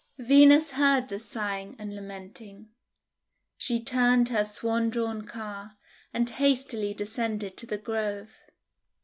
Venus 0.17 0.71
heard 0.71 1.09
the 1.09 1.19
sighing 1.19 1.75
and 1.77 1.93
lamenting. 1.95 2.69
She 3.55 3.79
turned 3.79 4.29
her 4.29 4.43
swan 4.43 4.89
drawn 4.89 5.27
car, 5.27 5.77
and 6.11 6.27
hastily 6.27 6.91
descended 6.95 7.55
to 7.57 7.67
the 7.67 7.77
Grove. 7.77 8.33